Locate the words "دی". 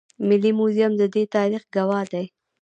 2.11-2.25